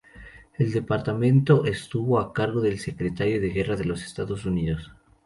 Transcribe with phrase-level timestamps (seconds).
[0.57, 4.91] El departamento estuvo a cargo del Secretario de Guerra de los Estados Unidos.